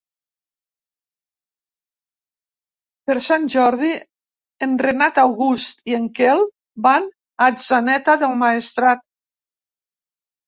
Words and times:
Per 3.09 3.15
Sant 3.25 3.43
Jordi 3.55 3.91
en 4.67 4.73
Renat 4.85 5.19
August 5.23 5.83
i 5.93 5.97
en 5.97 6.07
Quel 6.21 6.41
van 6.87 7.05
a 7.11 7.51
Atzeneta 7.51 8.15
del 8.23 8.33
Maestrat. 8.45 9.05